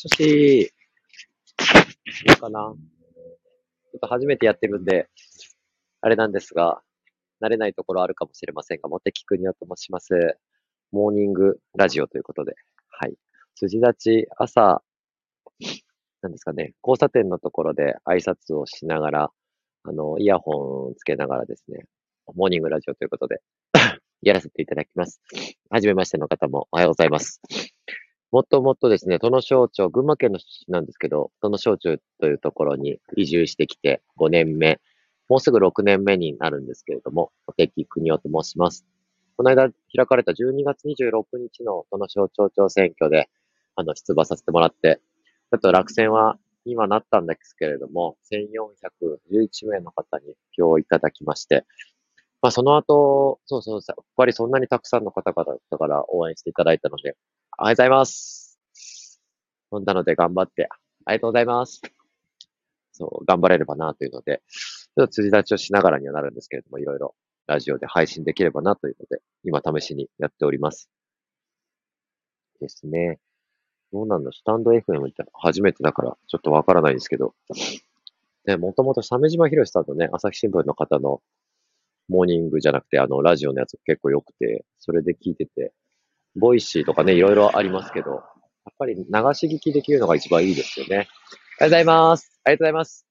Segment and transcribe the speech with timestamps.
[0.00, 0.72] しもし、
[2.28, 5.08] いいかなちょっと初めてやってるんで、
[6.00, 6.80] あれなんですが、
[7.42, 10.38] 慣れないところあるかもしれませんが、モテキクニオと申します。
[10.92, 12.54] モーニングラジオということで、
[12.88, 13.14] はい。
[13.56, 14.82] 辻立ち、朝、
[16.22, 19.30] なんですかね、交差点のところで挨拶をしながら、
[19.84, 21.84] あの、イヤホンつけながらですね、
[22.34, 23.40] モーニングラジオということで
[24.22, 25.20] やらせていただきます。
[25.68, 27.40] はじめましての方もおはようございます。
[28.32, 34.80] もともとですね、殿省庁、群馬県の出身なんですけど、殿省庁というところに移住してきて5年目、
[35.28, 38.86] もうすぐ6年目になるんですけれども、おてき国夫と申します。
[39.36, 43.28] この間開かれた12月26日の殿省庁長選挙で、
[43.74, 45.00] あの、出馬させてもらって、
[45.50, 51.64] ちょっと落選は今なったんですけれども、1411名の方に票をいただきまして、
[52.42, 57.16] まあその後、そうそう、やっぱりそんなにたくさんの方々から応援していただいたので、
[57.58, 58.58] おはようございます。
[59.70, 60.68] そんなので頑張って、
[61.04, 61.82] ありがとうございます。
[62.92, 67.14] そう、頑張れればなというので、ちょっと辻立ちをしながらにはなるんですけれども、いろいろ
[67.46, 70.88] ラジオで配信できればなというので、今試しにやっております。
[72.60, 73.18] ですね。
[73.92, 77.34] どうなんだスタンド FM って初めてだから、ちょっとわからないんですけど。
[78.46, 81.20] ね、もともと鮫島浩さんとね、朝日新聞の方の
[82.08, 85.72] モーニングじゃなくて、あの、ラジオのやつ結構良くて、それで聞いてて、
[86.36, 88.22] ボイシーとかね、いろいろありますけど、やっ
[88.78, 90.96] ぱり流し聞きできるのが一番いいですよね。
[90.96, 92.40] ありがとうございます。
[92.44, 93.06] ありがとうございます。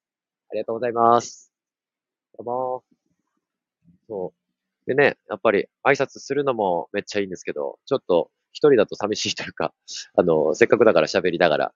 [0.52, 1.52] ありがとうございます。
[2.38, 2.84] どうも。
[4.08, 4.40] そう。
[4.88, 9.74] でね、やっぱり挨拶するのもめっちゃいいんですけど、ちょっと一人だと寂しいというか、
[10.16, 11.74] あの、せっかくだから喋りながら、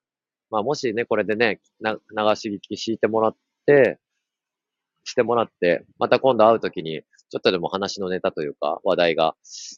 [0.49, 1.99] まあもしね、これでね、な流
[2.35, 3.99] し聞きしてもらって、
[5.03, 7.03] してもらって、また今度会うときに、
[7.33, 9.33] ちょっとでも話のネタというか、話題が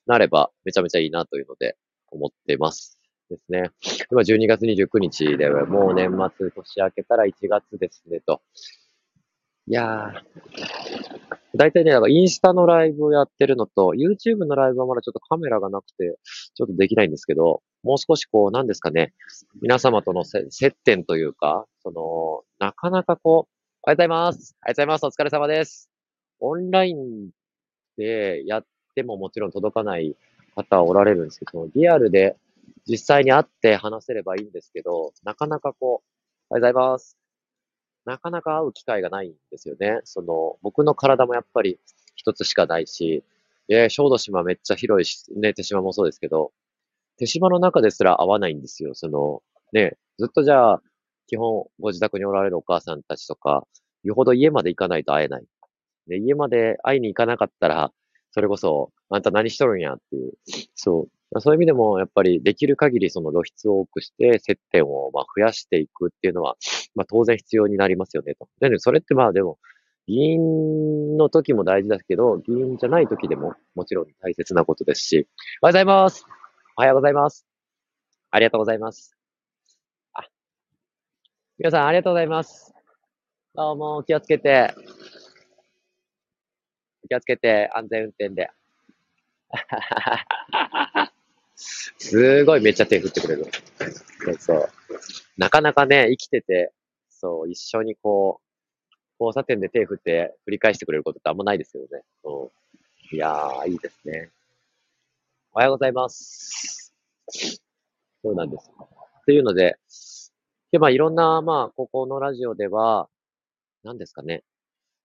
[0.08, 1.78] なれば、めちゃめちゃいいなというので、
[2.12, 3.00] 思ってます。
[3.30, 3.72] ですね。
[4.12, 8.42] 今12月29日で、もう年末年明けたら1月ですね、と。
[9.68, 16.20] いやー、大体ね、なんかインスタのライブをやってるのと、YouTube のライブはまだちょっとカメラがなくて、
[16.56, 19.14] ちょっとできないんですけど、もう少しこう、なんですかね、
[19.62, 23.50] 皆様との接点というか、その、なかなかこう、
[23.84, 24.58] おはようございます。
[24.60, 25.06] ありがとうございます。
[25.06, 25.90] お疲れ様です。
[26.40, 27.32] オンライン
[27.98, 30.16] でやってももちろん届かない
[30.56, 32.38] 方はおられるんですけど、リアルで
[32.88, 35.84] 実際に会って話せればいいんですけど、なかなかこう、
[36.50, 37.18] おはようございます。
[38.06, 40.02] なかなか会う機会がないんですよね。
[40.04, 41.80] その、僕の体もやっぱり
[42.16, 43.24] 一つしかないし、
[43.68, 46.52] えー、小豆島めっちゃ広いし、ね、手島もそうですけど、
[47.18, 48.94] 手島の中ですら会わないんですよ。
[48.94, 49.42] その、
[49.74, 50.82] ね、ずっとじゃあ、
[51.28, 53.66] 基本ご自宅におられるお母さんたちとか、
[54.04, 55.46] よほど家まで行かないと会えない。
[56.08, 57.92] で、家まで会いに行かなかったら、
[58.32, 60.34] それこそ、あんた何しとるんやっていう。
[60.76, 61.42] そう。
[61.42, 66.56] そういう意味でも、やっぱりできる限りその露出を多くして、接点をまあ増やしていくっていうのは、
[66.96, 68.48] まあ当然必要になりますよねと。
[68.60, 69.58] で、それってまあでも、
[70.08, 75.28] 議員の時も大事だけど、議員じゃない時でももちろん大切なことですし、
[75.62, 76.26] おはようございます。
[76.78, 77.46] おはようございます。
[78.30, 79.18] ありがとうございます。
[80.14, 80.24] あ
[81.58, 82.74] 皆さんありがとうございます。
[83.56, 84.74] どうも、気をつけて。
[87.08, 88.50] 気をつけて、安全運転で。
[91.56, 93.46] すごいめっちゃ手振ってくれる。
[94.26, 94.70] そうそう。
[95.38, 96.72] なかなかね、生きてて、
[97.10, 98.46] そう、一緒にこう、
[99.20, 102.04] 交差点で手振って振り返してくれることってあんまないですよね。
[102.24, 102.52] そ
[103.12, 103.16] う。
[103.16, 104.32] いやー、いいですね。
[105.54, 106.94] おはようございます。
[107.30, 108.70] そうなんです。
[109.22, 109.78] っていうので、
[110.72, 113.08] で、まあ、いろんな、まあ、ここのラジオでは、
[113.84, 114.44] 何ですかね。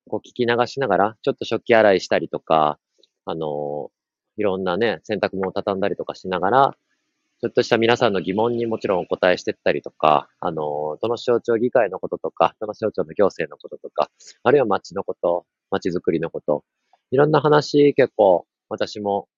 [0.09, 2.79] こう聞き流しながら、ちょっと食器洗いしたりとか、
[3.25, 3.91] あの
[4.37, 6.77] いろんなね、洗濯物を畳んだりとかしながら、
[7.41, 14.11] ちょっとした皆さんの疑問にもちろんお答えしてったりとか、あのどの省庁議会のこととか、どの省庁の行政のこととか、
[14.43, 16.65] あるいは街のこと、街づくりのこと、
[17.11, 19.29] いろんな話結構私も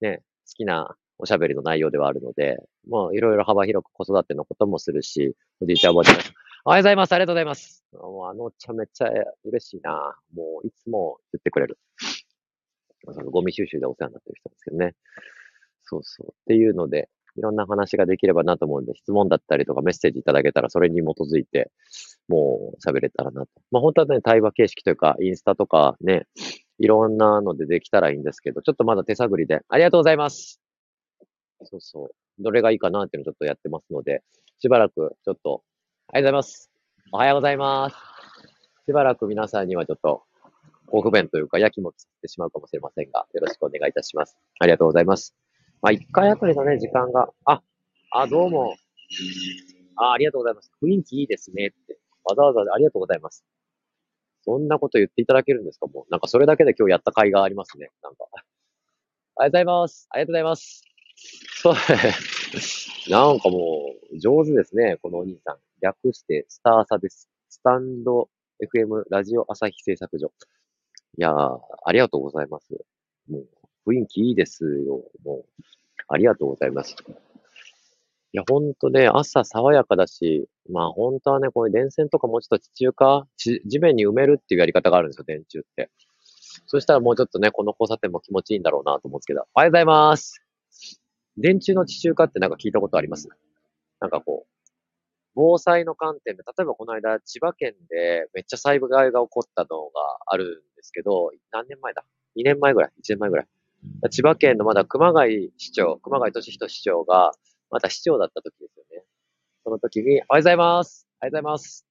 [0.00, 6.16] ね、好きなおしゃべりの内容ではあるので、もういろいろ幅広く子育てのこともするし、おじいちゃんおばあちゃん。
[6.62, 7.12] おはようございます。
[7.12, 7.84] ありがとうございます。
[7.94, 9.08] もうあのおっちゃめっちゃ
[9.44, 10.14] 嬉しいな。
[10.34, 11.78] もういつも言ってくれる。
[13.14, 14.94] そのゴミ収集でお世話になってる人ですけどね。
[15.84, 16.26] そうそう。
[16.28, 21.70] っていうので、いろんな話ができればなと思うんで、質問だったりとかメッセージいただけたら、それに基づいて、
[22.28, 23.48] もう喋れたらなと。
[23.70, 26.26] まあ本当はね、対話形式というか、インスタとかね、
[26.78, 30.60] いろんなのでできたらいいんですけど、ちょっとまだ手探りで、ありがとうございます。
[31.62, 32.42] そうそう。
[32.42, 34.22] どれがいいかなっていうのをちょっとやってますので、
[34.58, 35.62] しばらくちょっと、
[36.12, 36.70] ありがとうございます。
[37.12, 37.96] おはようございます。
[38.86, 40.22] しばらく皆さんにはちょっと、
[40.86, 44.36] ご不便というか、やきもちしてしまうかもしれませんが、よろしくお願いいたします。
[44.58, 45.36] ありがとうございます。
[45.82, 47.62] まあ、一回あたりのね、時間が、あ、
[48.10, 48.74] あ、どうも。
[49.96, 50.72] あ、ありがとうございます。
[50.82, 51.98] 雰囲気いいですねって。
[52.24, 53.44] わざわざありがとうございます。
[54.42, 55.86] そんなこと言っていただけるんですか？
[55.86, 56.10] もう。
[56.10, 57.90] なんかそれだけで今日やった甲斐がありますね。
[58.02, 58.24] なんか。
[58.32, 58.42] あり
[59.36, 60.06] がとうございます。
[60.10, 60.84] ありがとうございます。
[61.62, 61.74] そう
[63.10, 65.58] なんかもう、上手ですね、このお兄さん。
[65.82, 67.28] 略して、スターサです。
[67.48, 68.28] スタンド
[68.62, 70.32] FM ラジオ朝日製作所。
[71.18, 72.72] いやー、ありがとうございます。
[73.28, 73.40] も
[73.86, 75.02] う、雰囲気いいですよ。
[75.24, 75.62] もう、
[76.08, 76.94] ありがとうございます。
[78.32, 85.90] いや、ほんとね、朝爽やかだし、まあ本当はね、こういう電線とかもうちょっと地中化、地面に埋めるっていうやり方があるんですよ、電柱って。
[86.66, 89.46] そしたらもうちょっとね、この交差点も気持ちいいんだろうなと思うんですけど。
[89.54, 90.44] おはようございます。
[91.36, 93.28] 電柱の地中化ってなんか聞いたことあります？
[94.00, 94.59] なんかこう、
[95.34, 99.92] 防災の観点で、例えばこの間、千葉県でめっちゃ災害が起こったのが
[100.26, 102.04] あるんですけど、何年前だ
[102.36, 103.46] ?2 年前ぐらい ?1 年前ぐらい。
[104.10, 107.32] 千葉県のまだ熊谷市長、熊谷俊人市長が、
[107.70, 109.04] まだ市長だった時ですよね。
[109.64, 111.86] その時に、おはようございますおはようございます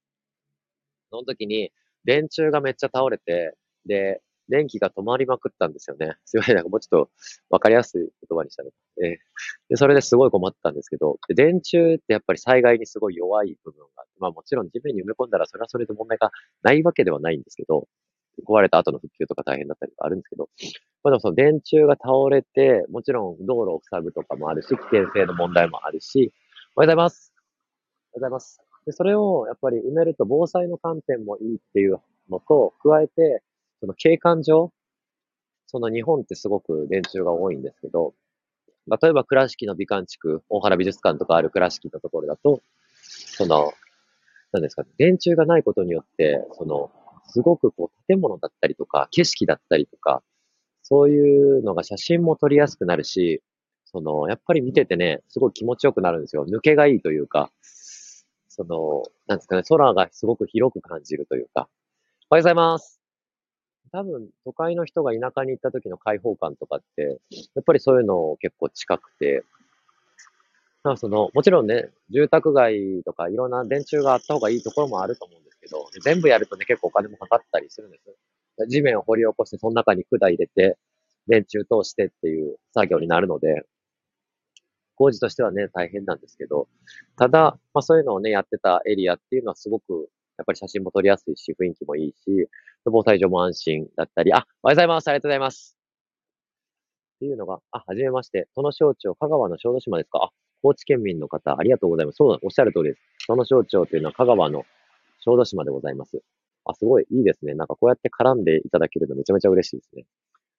[1.11, 1.71] その時に、
[2.05, 3.55] 電柱がめっちゃ倒れて、
[3.85, 6.15] で、電気が止まりまくったんですよね。
[6.25, 7.11] すいません、なんかもうちょっと
[7.49, 8.71] わかりやすい言葉にしたね。
[8.97, 9.17] えー、
[9.69, 16.31] で、それですごい困ったんですけど、電柱ってやっぱり災害にすごい弱い部分があって、まあもちろん地面に埋め込んだらそれはそれで問題が
[16.63, 17.87] ないわけではないんですけど、
[18.47, 20.49] 壊れた後の復旧とか大変だったりとかあるんですけど、
[21.03, 26.33] まあでもその電柱が倒れて、もちろん道路を塞ぐとかもあるし、危険性の問題もあるし、
[26.75, 27.33] おはようございます。
[27.35, 28.69] おはようございます。
[28.85, 31.99] で、それをやっぱり埋めると防災の観点もいいっていう
[32.29, 33.43] のと、加えて、
[33.79, 34.71] その景観上、
[35.67, 38.13] その日本ってすごく電柱が多いんですけど、
[39.01, 42.61] 例えば倉敷の美観地区、大原美術館とかある倉敷のところだと、
[43.01, 43.71] その、
[44.51, 46.91] 何ですか、ね電柱がないことによって、その、
[47.27, 50.23] すごくこう建物だったりとか、景色だったりとか、
[50.83, 53.41] そういうのが写真も撮りやすくなるし、
[53.85, 56.45] その、やっぱり見ててね、すごい気持ちよくなるんですよ。
[56.47, 57.51] 抜けがいいというか、
[58.49, 61.69] その、なんですかね、空がすごく広く感じるというか。
[62.29, 62.98] おはようございます。
[63.91, 67.19] 多分、都会の人が田舎に行った時の開放感とかって、
[67.55, 69.43] やっぱりそういうの結構近くて、
[70.83, 78.67] なんかその、もちろんね、住宅街とかいろんな電柱があった方がいいところもあると思うんですけど、全部やるとね、結構お金もかかったりするんです。
[78.67, 80.77] 地面を掘り起こして、その中に管入れて、
[81.27, 83.63] 電柱通してっていう作業になるので、
[84.95, 86.67] 工事としてはね、大変なんですけど、
[87.15, 92.49] ただ、まあそういうのをね、やってたエリアっていうのはすごく、やっぱり写真も撮りやすいし、雰囲気もいいし、
[92.85, 95.07] 防災上も安心だったり、あ、おはようございます。
[95.07, 95.77] ありがとうございます。
[97.17, 98.47] っていうのが、あ、はじめまして。
[98.55, 100.19] その省庁、香川の小豆島ですか？
[100.23, 100.29] あ、
[100.61, 102.15] 高知県民の方、ありがとうございます。
[102.15, 103.01] そう、おっしゃる通りです。
[103.27, 104.63] その省庁というのは香川の
[105.19, 106.21] 小豆島でございます。
[106.65, 107.53] あ、すごいいいですね。
[107.55, 110.05] なんかこうやって絡んでいただけるのめちゃめちゃ嬉しいですね。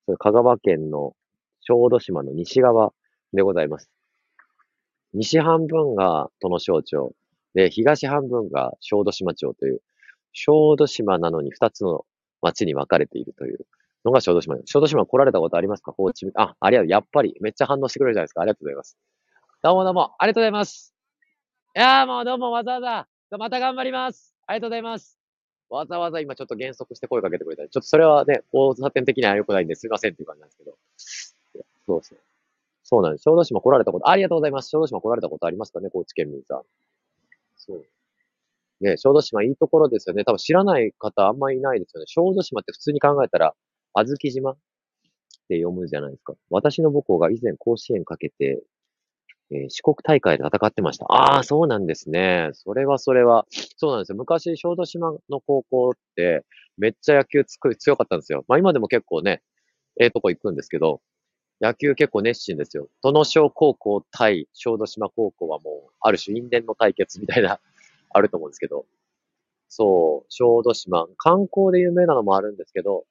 [0.04, 1.14] それ香川県の
[1.62, 2.92] 小豆島の西側
[3.32, 3.90] でございます。
[5.14, 7.12] 西半分が殿省庁、
[7.54, 9.80] で、東半分が小豆島町という、
[10.32, 12.04] 小豆島なのに二つの
[12.42, 13.66] 町に分かれているという
[14.04, 14.72] のが小豆島です。
[14.72, 15.92] 小豆島来られたことありますか？
[15.92, 16.90] 高知、あ、ありがとう。
[16.90, 18.42] やっぱり、めっちゃ反応してくれるじゃないですか。
[18.42, 18.96] ありがとうございます。
[19.62, 20.94] どうもどうも、ありがとうございます。
[21.76, 24.34] いやーもうどうもわざわざ、また頑張ります。
[24.46, 25.18] ありがとうございます。
[25.68, 30.76] わざわざ今ちょっと減速して声かけてくれたり、ちょっとそれはね、交差点的には良くないんですいませんっていう感じなんですけど。
[31.86, 32.18] そうそう。
[32.82, 33.22] そうなんです。
[33.22, 34.70] 小豆島来られたこと、ありがとうございます。
[34.70, 35.90] 小豆島来られたことありますかね？
[35.92, 36.62] 高知県民さん。
[37.56, 37.84] そう。
[38.80, 40.24] ね、小豆島いいところですよね。
[40.24, 42.06] 多分知らない方あんまりいないですよね。
[42.06, 43.54] 小豆島って普通に考えたら、
[43.92, 44.56] あずき島っ
[45.48, 46.34] て読むじゃないですか。
[46.48, 48.62] 私の母校が以前甲子園かけて、
[49.52, 51.06] えー、四国大会で戦ってました。
[51.06, 52.50] ああ、そうなんですね。
[52.52, 53.46] それはそれは。
[53.50, 54.16] そうなんですよ。
[54.16, 56.44] 昔、小豆島の高校って、
[56.78, 58.44] めっちゃ野球つく強かったんですよ。
[58.48, 59.42] まあ今でも結構ね、
[60.00, 61.00] ええー、とこ行くんですけど、
[61.60, 62.88] 野球結構熱心ですよ。
[63.02, 67.60] 殿小高校対小豆島高校はもう、ある種因縁の対決みたいな
[68.10, 68.86] あると思うんですけど、
[69.68, 73.04] そう、小豆島、観光で有名なのもあるんですけど、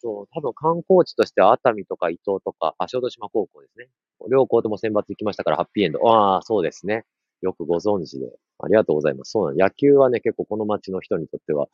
[0.00, 3.88] そう、多分観光地としては熱海とか伊東とか、あ、小豆島高校ですね。
[4.30, 6.08] 両校とも選抜行きましたからハッピーエンド。
[6.08, 7.04] ああ、そうですね。
[7.40, 8.26] よくご存知で。
[8.60, 9.30] ありがとうございます。
[9.32, 9.58] そうなの。
[9.58, 11.68] 野球はね、結構この街の人にとっては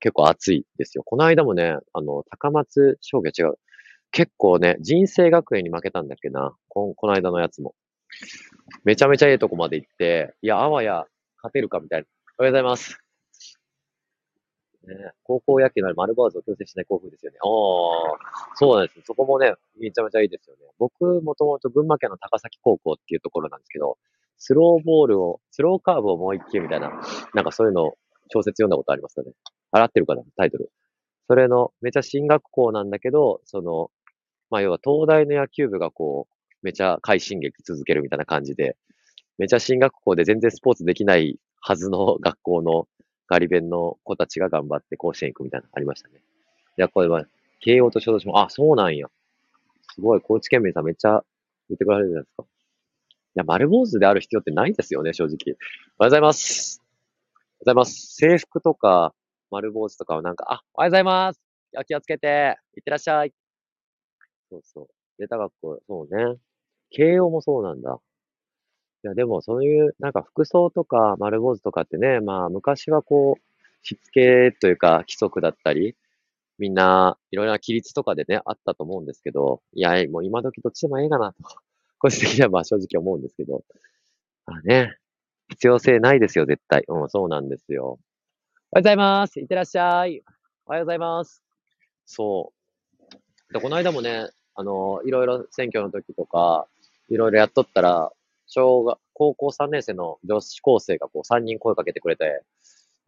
[0.00, 1.02] 結構熱いですよ。
[1.04, 3.54] この間もね、あの、高松商業違う。
[4.10, 6.54] 結構ね、人生学園に負けたんだっけな。
[6.68, 7.74] ここの間のやつも。
[8.84, 11.04] めちゃめちゃええとこまで行って、いや、あわや
[11.42, 12.06] 勝てるかみたいな。
[12.38, 12.98] おはようございます。
[14.86, 17.38] ね、高校野球の丸坊主を強制しない校風ですよね。
[17.42, 17.46] あ
[18.14, 19.00] あ、そうなんです。
[19.06, 20.62] そこもね、めちゃめちゃいいですよね。
[20.78, 23.98] 僕、もともと群馬県の高崎高校っていうところなんですけど、
[24.36, 26.90] スローボールを、スローカーブをもう一球みたいな、
[27.34, 27.92] なんかそういうの、
[28.32, 29.32] 小説読んだことありますかね。
[29.72, 30.70] 払ってるかな、タイトル。
[31.26, 33.90] それの、めちゃ進学校なんだけど、その、
[34.50, 38.76] まあ要は東大の野球部がこう、めちゃ快進撃続けるみたいな感じで、
[39.40, 42.86] めちゃ進学校で全然スポーツできないはずの学校の
[43.26, 46.16] ガリ弁の子たちが頑張って甲子園行くみたいなのありましたね。
[46.16, 46.18] い
[46.76, 47.24] や、これは、
[47.60, 49.06] 慶応と小豆島、あ、そうなんや。
[49.94, 51.24] すごい、高知県民さんめっちゃ
[51.70, 52.42] 言ってくれるじゃないですか。
[52.42, 52.46] い
[53.36, 55.36] や、丸坊主である必要ってないですよね、正直。
[55.38, 56.82] おはようございます。
[57.32, 58.14] おはようございます。
[58.16, 59.14] 制服とか、
[59.50, 61.40] 丸坊主とかはなんか、あ、おはようございます。
[61.86, 63.32] 気をつけて、いってらっしゃい。
[64.50, 64.88] そうそう。
[65.18, 66.36] ネタ学校、そうね。
[66.90, 68.00] 慶応もそうなんだ。
[69.02, 73.42] いや、でもそういう、なんか服装とか丸坊主とかってね、まあ昔はこう、
[73.82, 75.96] しつけというか規則だったり、
[76.58, 81.38] みんないろいろな規律とかでね、あったと思うんですけど、いや、もう今時どっちでもええかなと、
[81.98, 83.64] 個人的にはまあ正直思うんですけど、
[84.46, 84.98] まあね、
[85.48, 86.84] 必要性ないですよ、絶対。
[86.86, 87.84] うん、そうなんですよ。
[87.84, 89.40] おはようございます。
[89.40, 90.22] いってらっしゃい。
[90.66, 91.42] おはようございます。
[92.04, 92.52] そ
[93.50, 93.52] う。
[93.52, 96.68] で、この間もね、あの、いろいろ選挙の時とか、
[97.08, 98.12] いろいろやっとったら、
[98.50, 102.42] 小学、高校3年生の女子高生がこう3人声かけてくれて、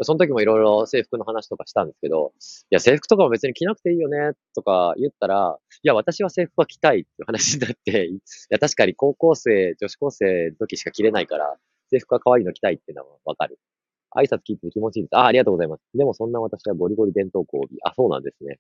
[0.01, 8.19] その時もいろいろ制服の話とかしたんですけど、いや、制服とかも別に着なくていいよね、とか言ったら、いや、私は制服は着たいって話になって、い
[8.51, 11.57] や、確かに高校生、女子高生の時しか着れないから、
[11.91, 13.59] 制服は可愛いの着たいっていうのはわかる。
[14.15, 15.17] 挨拶聞いて気持ちいいです。
[15.17, 15.83] あ、ありがとうございます。
[15.95, 17.77] でもそんな私はゴリゴリ伝統校帯。
[17.83, 18.59] あ、そうなんですね。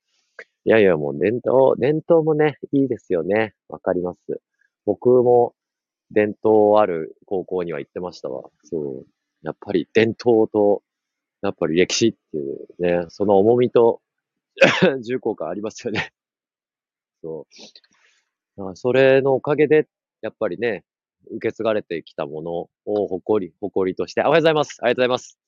[0.64, 3.54] いやいや、もう伝統、伝統もね、いいですよね。
[3.68, 4.18] わかります。
[4.86, 5.54] 僕も
[6.12, 8.50] 伝統ある高校には行ってましたわ。
[8.64, 9.06] そう。
[9.42, 10.82] やっぱり伝統と、
[11.42, 14.00] やっぱり歴史っていうね、その重みと
[15.02, 16.12] 重厚感ありますよね。
[17.22, 17.46] そ
[18.56, 18.76] う。
[18.76, 19.88] それのおかげで、
[20.20, 20.84] やっぱりね、
[21.30, 22.52] 受け継がれてきたもの
[22.84, 24.78] を誇り、誇りとして、おはようございます。
[24.82, 25.38] ありがとうございます。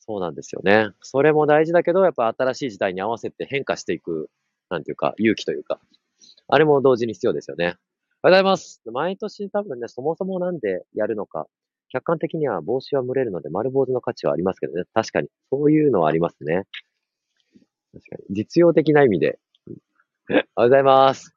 [0.00, 0.88] そうなんですよね。
[1.02, 4.30] それも大事だけど、やっぱ新しい時代に合わせて変化していく、
[4.70, 5.80] なんていうか、勇気というか、
[6.48, 7.76] あれも同時に必要ですよね。
[8.20, 8.82] おはようございます。
[8.90, 11.46] 毎年多分ね、そもそもなんでやるのか。
[11.88, 14.82] 客観的には帽子は蒸れるので丸坊主の価値はありますけどね。
[14.92, 15.28] 確かに。
[15.52, 16.64] そういうのはありますね。
[17.92, 18.34] 確かに。
[18.34, 19.38] 実用的な意味で。
[20.28, 21.32] おはようございます。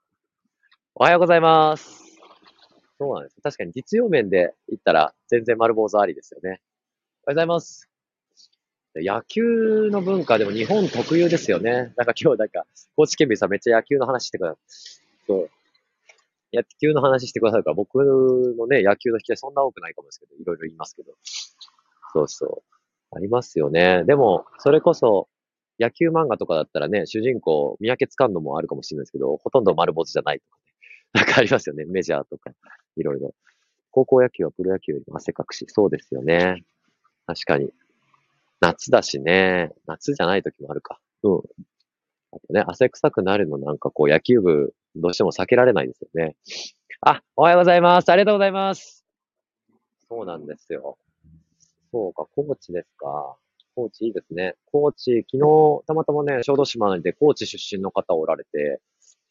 [0.96, 2.02] おはようございます。
[2.98, 3.36] そうなんです。
[3.44, 6.50] 確かに実用面で言ったら全然丸坊主ありですよね。
[6.50, 7.88] おはようございます。
[8.96, 11.94] 野球の文化でも日本特有ですよね。
[11.96, 14.58] なんか今日なんか、高知県民さんめっちゃ野球の話してください。
[15.28, 15.50] そう。
[16.54, 21.14] 野球の話してくださるから、僕のね、野球の引き合いそんな多くないかもですけど、いろいろ言いますけど。
[22.14, 23.16] そうそう。
[23.16, 24.04] ありますよね。
[24.06, 25.30] でも、それこそ、
[25.80, 30.72] 野球漫画とかだったらね、主人公、見分けつかんのもあるかもしれないですけど、ほとんど丸坊主じゃないとかね。
[31.14, 31.86] なんかありますよね。
[31.86, 32.52] メジャーとか、
[32.98, 33.34] いろいろ。
[33.90, 36.64] 高校野球はプロ野球よりも汗かくし、そうですよね。
[37.26, 37.74] 確かに。
[38.62, 39.74] 夏だしね。
[39.88, 41.00] 夏じゃない時もあるか。
[41.24, 41.42] うん。
[42.32, 46.36] あとね、汗臭くなるのなんかこう野球部どうしても避けられないですよね。
[47.02, 48.10] あ、おはようございます。
[48.10, 49.06] ありがとうございます。
[50.10, 50.98] そうなんですよ。
[51.92, 53.38] そうか、高知ですか。
[53.76, 54.56] 高知いいですね。
[54.66, 58.82] 高知、昨日、たまたまね、小豆島で高知出身の方おられて、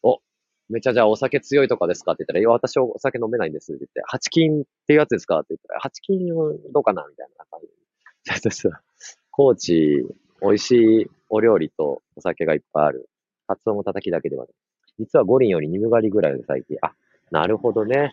[0.03, 0.21] お、
[0.71, 6.29] めちゃじゃあお酒強いとかですかって言ったら、いや、私お酒飲めないんですって言って、八金っていうやつですかって言ったら、八金
[6.73, 8.41] どうかなみたいな感じ。
[8.41, 8.73] そうそう。
[9.31, 10.07] 高知、
[10.41, 13.09] 美味しいお料理とお酒がいっぱいある。
[13.47, 14.55] カツオも叩きだけではない。
[15.01, 16.77] 実は五輪より二分狩りぐらいで最近。
[16.83, 16.93] あ、
[17.31, 18.13] なるほどね。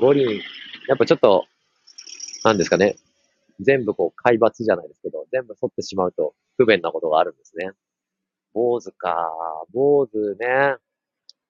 [0.00, 0.40] 五輪、
[0.88, 1.44] やっぱちょっと、
[2.42, 2.96] なんですかね。
[3.60, 7.70] 全部こう、海抜じゃないですけど、全部剃ってしまうと不便なことがあるんですね。
[8.54, 9.28] 坊主か。
[9.72, 10.76] 坊主ね。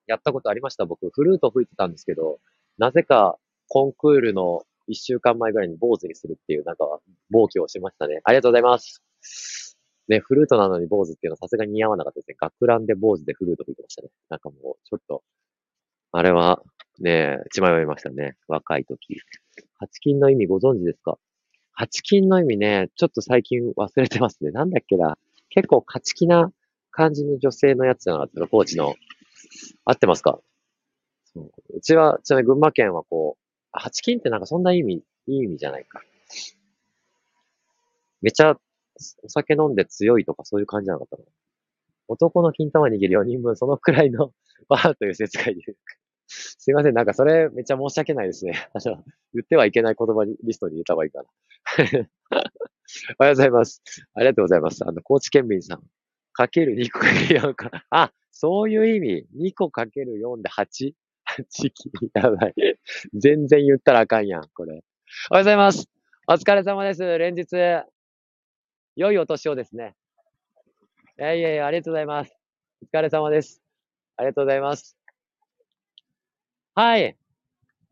[0.05, 0.85] やったことありました？
[0.85, 2.39] 僕、フルート吹いてたんですけど、
[2.77, 3.37] なぜか
[3.69, 6.99] コンクールの一週間前ぐらいに坊主にするっていう、なんか、
[7.29, 8.19] 暴挙をしましたね。
[8.25, 9.72] ありがとうございます。
[10.07, 12.35] ね、フルートなのに坊主っていうのはさすがに似合わなかったですね。
[12.39, 14.09] 学ランで坊主でフルート吹いてましたね。
[14.29, 15.23] なんかもう、ちょっと、
[16.11, 16.61] あれは、
[16.99, 18.37] ね、血迷いましたね。
[18.47, 19.17] 若い時。
[19.79, 21.17] 八金の意味ご存知ですか？
[21.71, 24.51] 八金の意味ね、ちょっと最近忘れてますね。
[24.51, 25.17] なんだっけな。
[25.49, 26.51] 結構勝ち気な
[26.91, 28.95] 感じの女性のやつじゃなかったの、コーチの。
[29.85, 30.39] 合ってますか？
[31.33, 36.01] そううちは、ちなみに群馬県はこう、八金ってなんかそんな意味、いい意味じゃないか。
[38.21, 38.55] めちゃ
[39.23, 41.23] お酒飲んで強いとかそういう感じじゃなかったの
[42.07, 44.33] 男の金玉握る4人分、そのくらいの
[44.69, 45.77] バーという説がいる。
[46.27, 48.53] すいません、なんかそれめっちゃ申し訳ないですね。
[48.73, 51.29] あの、言ってはいけない言葉にリストに入れた方がいいかな。
[53.19, 53.81] おはようございます。
[54.13, 54.85] ありがとうございます。
[54.85, 55.83] あの、高知県民さん。
[56.33, 57.85] かける2個かける4か。
[57.89, 59.27] あ、そういう意味。
[59.35, 60.93] 2個かける4で 8?
[61.25, 62.11] 8切り。
[62.13, 62.53] やばい。
[63.13, 64.73] 全然言ったらあかんやん、これ。
[64.73, 64.83] おはよ
[65.31, 65.89] うございます。
[66.27, 67.01] お疲れ様です。
[67.17, 67.83] 連日、
[68.95, 69.95] 良いお年をですね。
[71.17, 72.37] いやいやいや、ありがとうございます。
[72.83, 73.59] お疲れ様です。
[74.17, 74.95] ありがとうございます。
[76.75, 77.17] はい。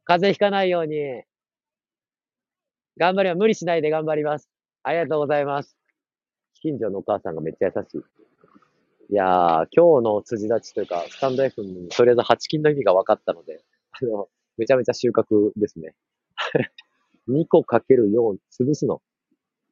[0.06, 1.24] 風邪ひかないように。
[2.98, 3.38] 頑張ります。
[3.40, 4.48] 無理しないで頑張ります。
[4.84, 5.76] ありがとうございます。
[6.62, 7.98] 近所のお母さんがめっちゃ優しい。
[7.98, 15.96] いやー、今日の辻立ちというか、スタンド F にとりあえず8金の意味が分かったので、あの、めちゃめちゃ収穫ですね。
[17.28, 19.02] 2個かける4潰すの。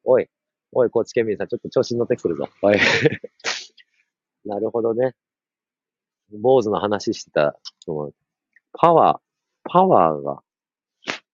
[0.03, 0.27] おい、
[0.71, 2.47] おい、高知県民さん、ちょっと調子に乗ってくるぞ。
[2.61, 2.77] おい。
[4.45, 5.13] なるほどね。
[6.31, 8.11] 坊主の話してた、その
[8.73, 9.19] パワー、
[9.63, 10.43] パワーが、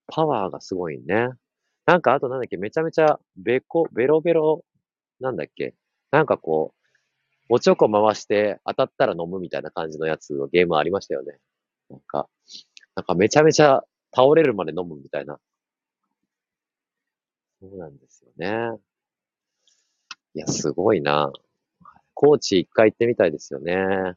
[0.08, 1.30] パワーがすごいね。
[1.86, 4.64] なんかあとなんだっけ、めちゃめちゃベコ、ベロベロ、
[5.20, 5.76] なんだっけ。
[6.12, 6.88] なんかこう、
[7.50, 11.38] おちょこ回して当たったら飲むみたいな感じのやつのゲームありましたよね。
[11.90, 12.28] なんか、
[12.96, 13.84] なんかめちゃめちゃ
[14.16, 15.40] 倒れるまで飲むみたいな。
[17.62, 18.80] そうなんですよね。
[20.36, 21.32] いや、すごいな。
[22.14, 24.16] 高知一回行ってみたいですよね。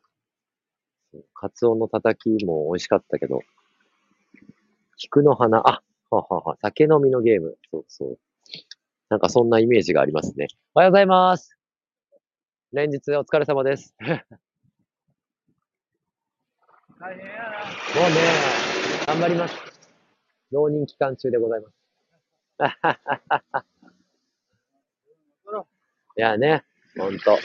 [1.32, 3.42] カツオのたたきも美味しかったけど、
[4.96, 7.56] 菊の花、あ、ははは、酒飲みのゲーム。
[7.70, 8.18] そうそう。
[9.08, 10.48] なんかそんなイメージがありますね。
[10.75, 11.56] おはようございます。
[12.72, 13.94] 連日お疲れ様です。
[14.00, 14.25] 大
[17.16, 17.32] 変や
[17.94, 18.02] な。
[18.02, 18.16] もうね、
[19.06, 19.54] 頑張ります。
[20.50, 21.78] 浪人期間中でございます。
[26.18, 26.64] いやね、
[26.98, 27.38] ほんと。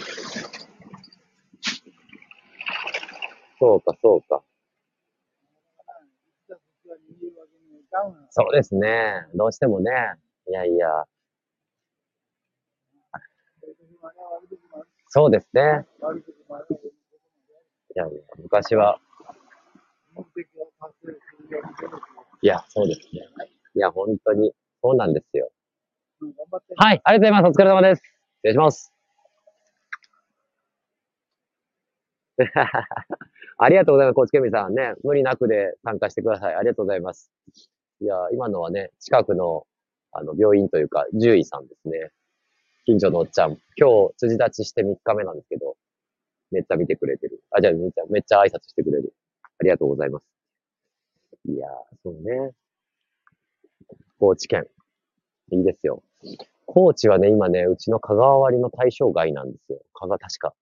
[3.59, 4.41] そうか、そうか。
[8.31, 9.27] そうですね。
[9.35, 9.91] どうしてもね。
[10.49, 10.87] いやいや。
[15.09, 15.85] そうですね。
[17.95, 18.99] いやいや、昔は。
[22.41, 23.21] いや、そうですね。
[23.75, 24.51] いや、本当に、
[24.81, 25.51] そうなんですよ。
[26.77, 27.59] はい、ありがとうございます。
[27.59, 28.12] お疲れ様です。
[28.43, 28.91] 失礼します。
[33.57, 34.15] ありがとうございます。
[34.15, 34.95] コーチケミさんね。
[35.01, 36.55] 無理なくで参加してください。
[36.55, 37.31] ありがとうございます。
[38.01, 39.65] いや、今のはね、近くの、
[40.11, 42.11] あの、病院というか、獣医さんですね。
[42.85, 43.57] 近所のおっちゃん。
[43.77, 45.77] 今日、辻立ちして3日目なんですけど、
[46.51, 47.41] めっちゃ見てくれてる。
[47.51, 49.13] あ、じゃあめっちゃ、めっちゃ挨拶してくれる。
[49.41, 50.25] ありがとうございます。
[51.45, 51.67] いや
[52.03, 52.51] そうね。
[54.19, 54.67] 高知県。
[55.51, 56.03] いいですよ。
[56.65, 59.79] 高知はね、今ね、うちの香川割の対象外なんですよ。
[59.93, 60.53] 香川、確か。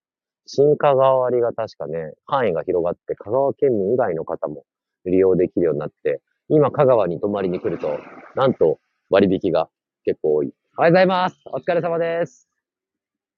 [0.45, 4.65] 新香川割が確かね、範囲が広がって、香川県民以外の方も
[5.05, 7.99] 利用できるようになって、今香川に泊まりに来ると、
[8.35, 9.69] なんと割引が
[10.03, 10.53] 結構多い。
[10.77, 11.37] おはようございます。
[11.45, 12.49] お疲れ様です。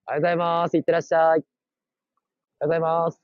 [0.07, 0.77] おはようございます。
[0.77, 1.21] いってらっしゃい。
[1.21, 1.43] おはよ
[2.61, 3.21] うございます。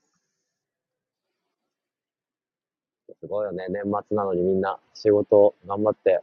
[3.20, 3.66] すごいよね。
[3.68, 6.22] 年末なのにみんな仕事頑張って。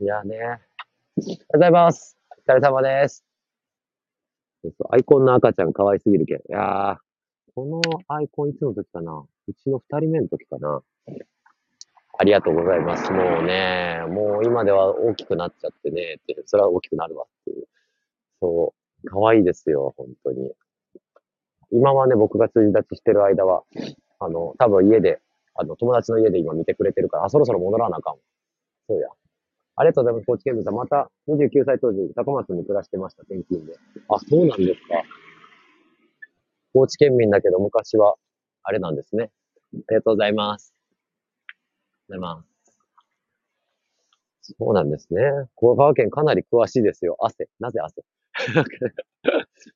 [0.00, 0.60] いやね。
[1.16, 2.18] おはようございます。
[2.44, 3.24] お疲れ様です。
[4.90, 6.38] アイコンの赤ちゃん可愛すぎるけん。
[6.38, 6.96] いやー、
[7.54, 9.24] このアイコンいつの時かな？
[9.46, 10.82] うちの二人目の時かな
[12.18, 13.12] ありがとうございます。
[13.12, 17.68] もうね、もう今では大きくなっちゃってね、ってそれは大きくなるわっていう。
[18.40, 18.74] そ
[19.04, 20.52] う、可愛いですよ、本当に。
[21.70, 23.62] 今はね、僕が通じ立ちしてる間は、
[24.18, 25.20] あの、多分家で、
[25.54, 28.16] あの、友達の家で今見てくれてるから、あ、そろそろ戻らなあかん。
[28.88, 29.08] そうや。
[29.76, 30.74] ありがとうございます、高知県民さん。
[30.74, 33.74] また、29歳当時、高松に暮らしてました、転勤で。
[34.08, 35.02] あ、そうなんですか。
[36.72, 38.14] 高知県民だけど、昔は、
[38.62, 39.30] あれなんですね。
[39.72, 40.74] ありがとうございます。
[42.08, 42.54] ありがとうございます。
[44.58, 45.22] そうなんですね。
[45.58, 47.16] 香川県かなり詳しいですよ。
[47.20, 47.48] 汗。
[47.60, 48.04] なぜ汗？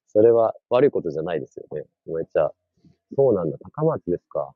[0.09, 1.85] それは悪いことじゃないですよね。
[2.07, 2.53] めっちゃ。
[3.17, 3.59] そうなんだ。
[3.75, 4.55] 高松ですか。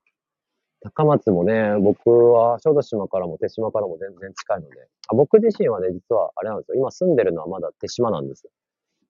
[0.84, 6.74] 高松もね、僕は小豆島からも手島からも全然近いので、あ僕自身はね、実はあれなんですよ。
[6.76, 8.50] 今住んでるのはまだ手島なんですよ。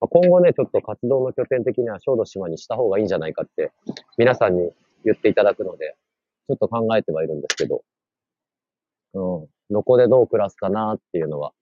[0.01, 3.71] 今後ね、ちょっと活動の拠点的には小豆島にした方がいいんじゃないかって
[4.19, 4.71] 皆さんに
[5.05, 5.97] 言っていただくので、
[6.49, 7.85] ちょっと考えてはいるんですけど、
[9.15, 11.53] うん、どこでどう暮らすかなっていうのは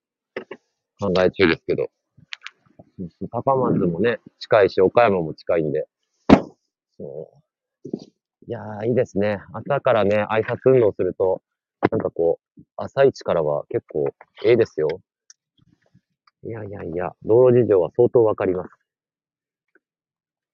[1.00, 1.88] 考え中ですけど、
[3.30, 5.86] 高松もね、近いし、岡山も近いんで、
[6.98, 7.30] そ
[7.84, 7.90] う。
[8.50, 9.38] いやー、いいですね。
[9.52, 11.40] 朝からね、挨拶運動すると、
[11.88, 14.08] なんかこう、朝一からは結構、
[14.44, 14.88] ええですよ。
[16.42, 18.70] いやいやいや、道路事情は相当わかります。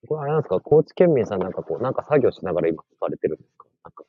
[0.07, 0.61] これあれなんですか？
[0.61, 3.67] 高知県民さんなんかこう、なんか作業しながら今されてるんですか？
[3.85, 4.05] なんか、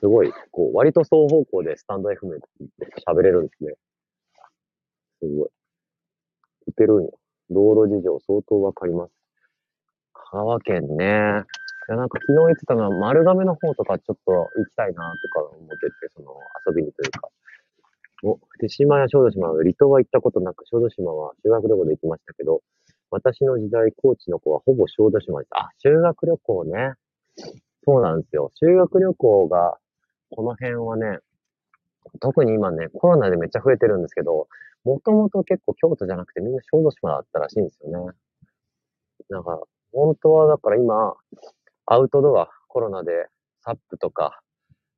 [0.00, 2.18] すごい、こう、割と双方向でスタンド FM っ
[2.80, 3.74] て喋れるんですね。
[5.20, 5.50] すごい。
[6.66, 7.10] 打てるんや。
[7.48, 9.12] 道路事情相当わかります。
[10.14, 11.44] 香川県ね。
[11.88, 16.34] いや、なんか昨日言ってたのは、丸亀の方とかちょっと行きたいなとか思ってて、その
[16.66, 17.28] 遊びにというか。
[18.22, 22.60] お、手島や小豆島離島は行ったことなく、小豆島は修学旅行で行きましたけど、
[23.10, 25.48] 私の時代、高知の子はほぼ小豆島です。
[25.52, 26.94] あ、修学旅行ね。
[27.84, 28.50] そうなんですよ。
[28.54, 29.78] 修学旅行が、
[30.30, 31.18] この辺はね、
[32.20, 34.48] 特に今ね、コロナでめっちゃ増えてるんですけど、
[34.84, 38.12] もともと結構京都じゃなくてみんな小豆島だったらしいんですよね。
[39.28, 39.60] なんか、
[39.92, 41.14] 本当はだから今、
[41.92, 43.26] アウトドア、コロナで
[43.64, 44.42] サップとか、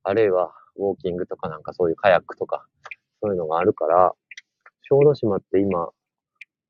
[0.03, 2.67] あるいはウォーキングとかなんかそういうカヤックとか、
[3.19, 4.13] そういうのがあるから、
[4.83, 5.89] 小豆島って今、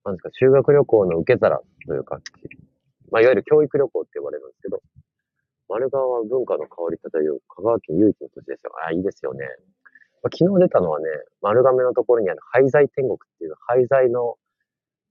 [0.06, 2.22] なんですか、修学旅行の受け皿というか、
[3.12, 4.82] まあ、いわゆる教育旅行って呼ばれるんですけど、
[5.68, 8.72] 丸川は文化の香り漂う香川県唯一の都市ですよ。
[8.82, 9.46] ああ、いいですよね。
[10.24, 11.06] まあ、昨日出たのはね、
[11.42, 14.38] 丸亀のところにある廃材天国っていう廃材の、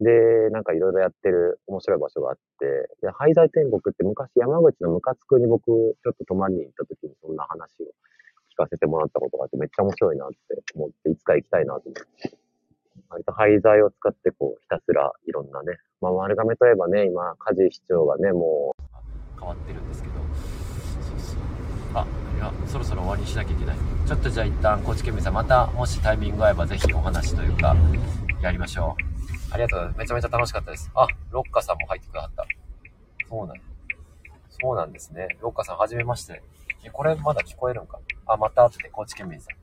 [0.02, 7.86] で、なんかいろいろやってる面白い場所があって、で廃材天国って昔山口のムカつくに僕、ちょっと泊まりに行った時にそんな話を
[8.52, 10.36] 聞かせてもらったことがあって、めっちゃ面白いなって
[10.74, 12.42] 思って、いつか行きたいなと思って。
[13.08, 18.82] 割と廃材を使ってこう、ひたすらいろんなね、まあ丸亀といえばね、今、梶市長がね、もう、
[19.38, 20.20] 変わってるんですけど、そ
[21.14, 21.38] うそう。
[21.94, 23.76] あ、いや、そろそろ終わりにしなきゃいけない。
[24.06, 27.76] ちょっとじゃあ一旦、高知県民さん、また、もしタイミング合えば、ぜひお話というか、
[28.40, 29.11] やりましょう。
[29.52, 29.98] ありがとうございます。
[29.98, 30.90] めちゃめちゃ楽しかったです。
[30.94, 32.46] あ、ロッカさんも入ってくださった。
[33.28, 33.56] そうなん
[34.50, 35.28] そうなんですね。
[35.40, 36.42] ロッカさん、はじめまして。
[36.84, 37.98] え、これまだ聞こえるんか？
[38.26, 39.54] あ、また後で、高知県民さん。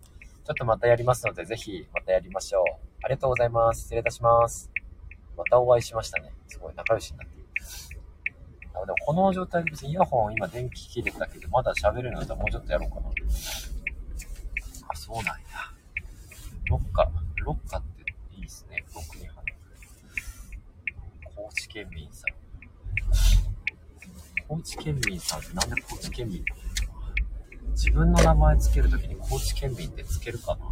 [0.45, 2.63] ちょっとまたやりますので、ぜひ、またやりましょう。
[3.04, 3.82] ありがとうございます。
[3.82, 4.69] 失礼いたします。
[5.38, 6.32] またお会いしましたね。
[6.47, 7.45] すごい仲良しになっている。
[8.75, 13.10] あでもこの状態で別にイヤホン今電気切れたけど、まだ喋るのだったらもうちょっとやろうかな。
[14.89, 15.34] あ、そうなんや。
[16.67, 18.04] ロッカ、ロッカって
[18.36, 18.84] いいですね。
[18.93, 19.36] 僕に話
[21.36, 22.34] 高知県民さん。
[24.47, 26.43] 高知県民さんってなんで高知県民？
[26.43, 26.55] な
[27.67, 30.65] の自分の名前つけるときに高知県民ってつけるかな？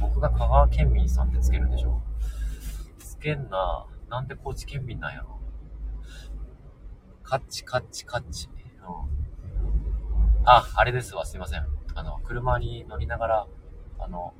[0.00, 2.02] 僕が香川県民さんってつけるでしょ
[2.98, 3.86] つけんな。
[4.08, 5.38] なんで高知県民なんやろ？
[7.22, 8.48] カッチカッチカッチ。
[8.48, 10.46] うん。
[10.46, 11.26] あ、あれですわ。
[11.26, 11.66] すいません。
[11.94, 13.46] あの、車に乗りながら、
[13.98, 14.32] あの、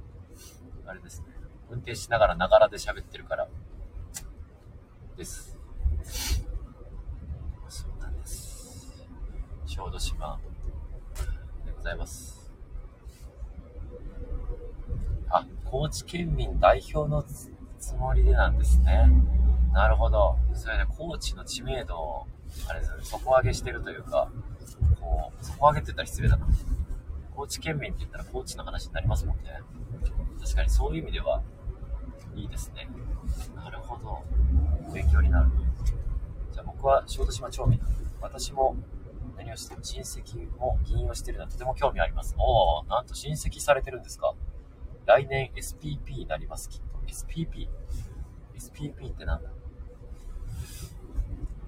[0.86, 1.26] あれですね。
[1.68, 3.48] 運転しながらながらで喋ってるから、
[5.16, 5.55] です。
[7.68, 8.92] そうなんです。
[9.66, 10.38] 小豆島
[11.64, 12.50] でございます。
[15.28, 17.24] あ、高知県民代表の
[17.78, 19.10] つもりでなんですね。
[19.72, 20.38] なるほど。
[20.54, 22.26] それで高知の知名度を、
[22.68, 24.30] あれですね、底上げしてるというか、
[25.00, 26.46] こう、底上げって言ったら失礼だな。
[27.34, 29.60] 高知県民って言ったら高知の話になりますもんね。
[30.40, 31.42] 確かにそういう意味では、
[32.34, 32.88] いいですね。
[33.54, 34.22] なるほど。
[34.94, 35.50] 勉強になる。
[36.86, 38.76] は小豆島町民なんで、私も
[39.36, 42.34] 何をしても親戚も議員をしてるのはとても興味あります。
[42.38, 44.34] おー、なんと親戚されてるんですか
[45.04, 46.98] 来年 SPP になります、きっと。
[47.06, 47.68] SPP。
[48.56, 49.50] SPP ってなんだ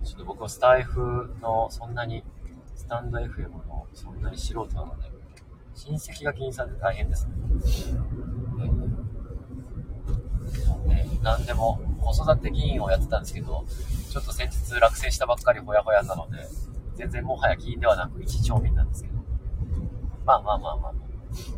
[0.04, 2.24] ちょっと僕はスタイフのそんなに、
[2.74, 5.10] スタンド FM のそんなに素人なので、
[5.74, 7.34] 親戚が議員さんって大変ですね。
[10.86, 16.46] ね何でも、子育て議員をやってたんですけど、ょっと先日落選したばっかりほやほやなので、
[16.96, 19.18] 全然もはや議員ではなく一町民なんですけど、
[20.24, 20.94] まあまあまあまあ、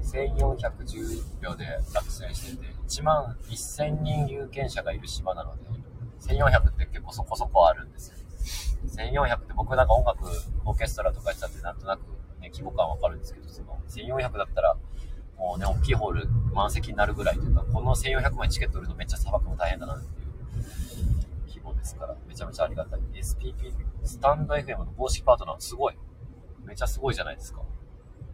[0.04, 5.62] 1410票で落選してて、1万1000人有権者がいる島なので、
[6.20, 8.16] 1400って結構そこそこあるんですよ。
[8.86, 10.24] 1400って僕なんか音楽、
[10.64, 12.00] オーケストラとかやってたんでなんとなく
[12.40, 14.76] ね、規模感わかるんですけど、その1400だったら、
[15.38, 20.19] もうね、大きいホール満席になるぐらいというか、この1400枚チケット売るのめっちゃ砂漠も大変だなって。
[21.80, 23.00] ですから、めちゃめちゃありがたい。
[23.14, 23.72] SPP、
[24.04, 25.98] スタンド FM の公式パートナー、すごい。
[26.64, 27.62] めちゃすごいじゃないですか。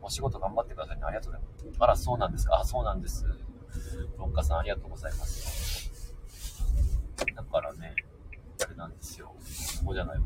[0.03, 1.03] お仕事頑張ってくださいね。
[1.05, 1.77] ありがとうございます。
[1.79, 2.61] あら、そうなんですか。
[2.61, 3.25] あ、そうなんです。
[4.19, 6.15] ロッカさん、ありがとうございます。
[7.35, 7.95] だからね、
[8.65, 9.29] あれなんですよ。
[9.81, 10.19] ここじゃない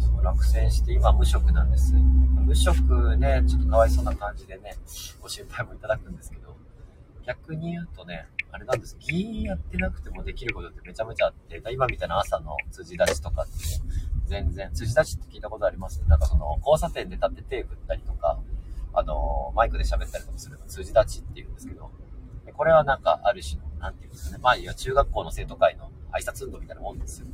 [0.00, 1.94] そう落選して、今無職なんです。
[1.94, 4.76] 無職ね、ちょっとかわいそうな感じでね、
[5.20, 6.56] ご心配もいただくんですけど、
[7.28, 8.96] 逆に言うとね、あれなんです。
[8.98, 13.52] 議員やってなくてもできることってめちゃめちゃあって、今みたいな朝の辻出しとかって、
[14.24, 16.02] 全然、辻出しって聞いたことあります？
[16.08, 18.40] なんかその、交差点で立って手振ったりとか、
[18.94, 21.90] あの、マイクで喋ったりとかするの辻立ちって言うんですけど、
[22.54, 27.26] これはなんかある種の、なんていうんですかね、まあ、いや中学校の生徒会の挨拶運動みたいなもんですよ。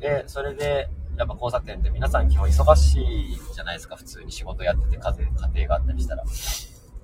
[0.00, 6.24] で、それで、やっぱ交差点って皆さん基本忙しいじゃないですか、普通に仕事やってて、家庭家庭があったりしたら。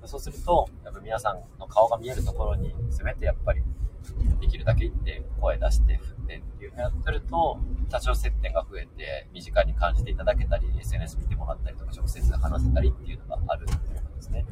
[0.05, 3.63] そうすると、やっぱ皆さんの顔が見えるところに、せめてやっぱり、
[4.41, 14.45] できるだけ行って、声出して、振ってっていうのやってると、多少接点が増えて、身近に感じていただけたり、SNS 見てもらったりとか、直接話せたりっていうのがあるっていうことですね。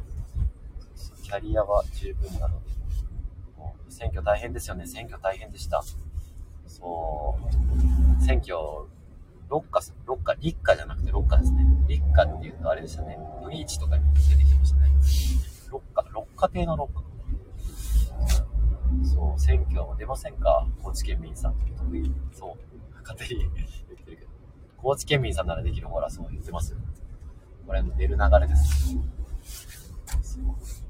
[1.22, 2.70] キャリアは十分なので、
[3.56, 4.86] もう選挙大変ですよね。
[4.86, 5.82] 選挙大変でした。
[6.66, 7.38] そ
[8.18, 8.56] う、選挙、
[9.52, 11.66] 六花、六花、立花じゃなくて六花ですね。
[11.86, 13.18] 立花っていうとあれでしたね。
[13.44, 14.90] ブリーチとかに出てきましたね。
[15.70, 17.06] 六花、六花亭の六花。
[19.04, 20.66] そう、選挙は出ませんか？
[20.82, 21.54] 高知県民さん。
[21.76, 22.10] 得意。
[22.32, 22.56] そう。
[23.02, 24.26] 勝手に言ってるけど。
[24.78, 26.74] 高知県民さんならできるほら、そう言ってます。
[27.66, 28.96] これ出る流れです。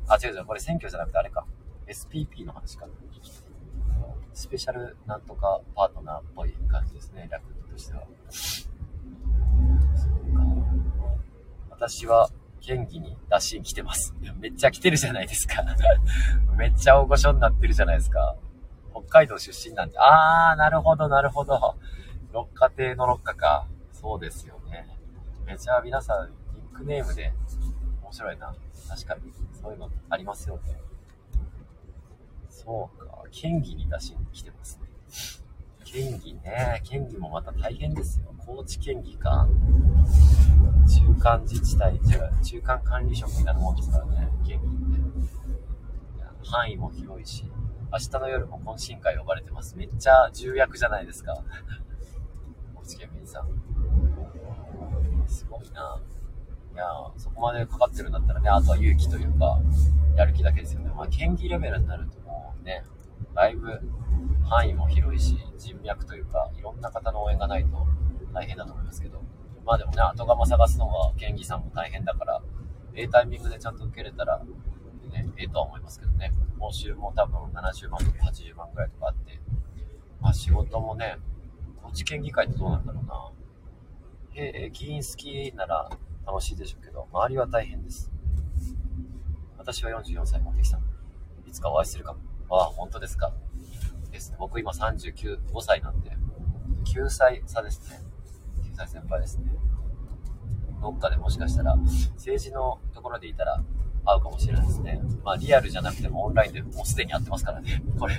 [0.06, 0.44] あ、違う違う。
[0.44, 1.44] これ選挙じゃなくてあれか。
[1.88, 2.86] SPP の話か。
[4.34, 7.28] スペシャルなんとかパートナーっぽい感じですね。
[7.30, 8.02] 略としては。
[8.30, 10.42] そうか
[11.70, 14.14] 私は県議に打診来てます。
[14.40, 15.62] めっちゃ来てるじゃないですか。
[16.56, 18.36] めっちゃ大御所になってるじゃないですか。
[18.92, 19.98] 北海道出身なんで。
[19.98, 21.76] あー、なるほど、なるほど。
[22.32, 23.66] 六花亭の六花か。
[23.92, 24.86] そうですよね。
[25.44, 27.32] めちゃ皆さん、ニックネームで
[28.02, 28.54] 面白いな。
[28.88, 29.32] 確かに。
[29.60, 30.80] そういうのありますよね。
[32.64, 33.24] そうか。
[33.30, 34.88] 県議に出しに来てますね。
[35.84, 36.80] 県議ね。
[36.84, 38.32] 県議もまた大変ですよ。
[38.38, 39.48] 高知県議か。
[40.88, 44.28] 中間自治体、違う、中間管理職みたいなもんですからね。
[44.46, 45.02] 県議って。
[46.44, 47.44] 範囲も広いし。
[47.92, 49.76] 明日の夜も懇親会呼ばれてます。
[49.76, 51.42] めっちゃ重役じゃないですか。
[52.74, 53.48] 高知県民さん。
[55.26, 56.00] すごいな。
[56.74, 56.84] いや
[57.18, 59.60] そこまでかかってるんだったらね、あとは勇気というか、
[60.16, 60.90] やる気だけですよね。
[60.96, 62.21] まあ、県議レベルになると
[62.62, 62.84] ね、
[63.34, 63.80] だいぶ
[64.48, 67.86] 範囲も広いし、人脈というか、いろんな方の応援がないと
[68.32, 69.22] 大変だと思いますけど、
[69.64, 72.42] まあでもね、後釜探すのが県議さんも大変だから、
[72.94, 74.38] ええタイミングでちゃんと受けれたら、
[75.10, 79.40] ね、ええとは思いますけどね、報酬も多分70万とか80万ぐらいとかあって、
[80.20, 81.18] まあ仕事もね、
[81.82, 83.30] 高知県議会ってどうなんだろうな。
[84.34, 85.90] え議員好きなら
[86.26, 88.10] 楽しいでしょうけど、周りは大変です。
[89.58, 90.80] 私は44歳、モテキさん。
[91.46, 92.20] いつかお会いするかも。
[92.52, 93.32] ああ、本当ですか。
[94.10, 94.36] ですね。
[94.38, 96.10] 僕今39、5歳なんで、
[96.84, 98.00] 9歳差ですね。
[98.74, 99.52] 9歳先輩ですね。
[100.82, 103.62] どっかでもしかしたら、政治のところでいたら
[104.04, 105.00] 会うかもしれないですね。
[105.24, 107.82] まあリアルじゃなくてもオンラインでもうすでに会ってますからね。
[107.98, 108.18] これ。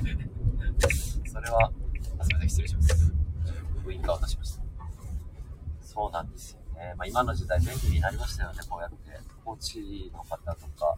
[1.26, 1.72] それは、
[2.22, 3.13] すみません、失礼します。
[3.86, 4.63] ウインカーを出しました。
[5.82, 6.96] そうなんですよね。
[6.98, 8.98] まあ、今の時代便利になりましたよね、こうやって。
[9.43, 10.96] 高知の方とか。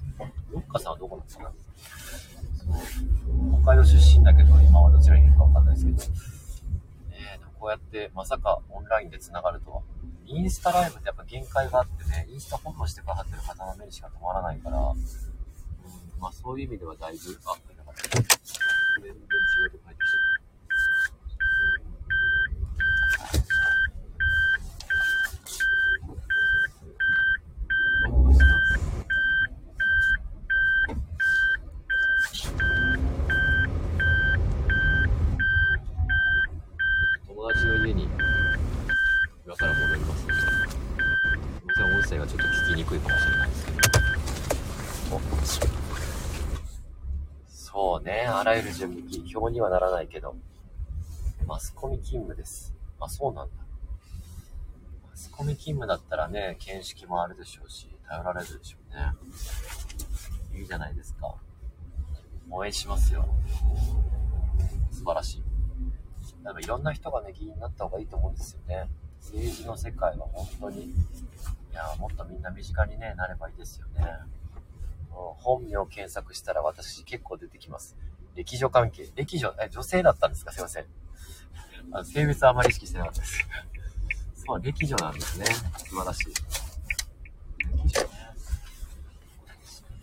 [0.52, 1.52] ロッカさんはどこなんですか？
[2.65, 3.60] その。
[3.62, 5.97] 北海道出身だけど、今はどちらにいるかわかんないですけど。
[7.10, 9.82] ねえ、でもこうやって、まさかオンラインで繋がるとは。
[10.28, 14.97] インスタライブってやっぱ限界があってね、インスタフォローしてくださってる方の目にしか止まらないから、うん、
[16.19, 18.23] まあそういう意味ではだいぶ、あ、なんか全
[19.04, 19.13] 然違
[19.67, 20.23] うとこ入ってきてる。
[37.28, 38.10] 友達の家に
[39.45, 40.47] 今から戻りますので、す
[41.62, 43.78] みません、音声がちょっと聞きにくいかもしれないですけど。
[45.15, 45.21] お
[47.47, 48.71] そうね、あらゆる
[49.45, 50.36] 準備、表にはならないけど、
[51.45, 52.73] マスコミ勤務です。
[52.99, 53.53] あ、そうなんだ。
[55.12, 58.95] マスコミ勤務だったらね、見識もあるでしょうし、頼られるでしょう
[60.53, 60.60] ね。
[60.60, 61.36] いいじゃないですか。
[62.49, 63.27] 応援しますよ。
[64.91, 65.43] 素晴らしい。
[66.43, 68.89] でもいろんな人がね、議員になった方がいいと思うんですよね。
[69.21, 70.93] 政治の世界は本当に、い
[71.73, 74.05] や、もっとみんな身近に、ね、なればいいですよね。
[75.38, 77.95] 本名を検索したら私結構出てきます。
[78.36, 79.10] 歴女関係。
[79.15, 80.52] 歴女、え、女性だったんですか？
[80.52, 80.86] すいません。
[81.91, 83.39] あの性別あまり意識してなかったです。
[84.45, 85.45] そう、歴女なんですね。
[85.45, 86.26] 素晴らしい。
[86.28, 86.34] 歴
[87.88, 88.10] 女ね。